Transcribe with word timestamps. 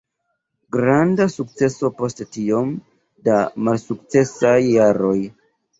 Granda 0.75 1.27
sukceso 1.33 1.91
post 2.01 2.25
tiom 2.37 2.75
da 3.29 3.39
malsukcesaj 3.69 4.59
jaroj. 4.75 5.19